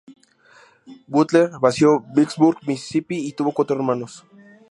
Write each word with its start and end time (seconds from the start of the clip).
Butler 1.15 1.51
nació 1.65 1.91
Vicksburg, 2.15 2.57
Misisipi 2.67 3.17
y 3.27 3.33
tuvo 3.33 3.51
cuatro 3.53 3.75
hermanos. 3.75 4.25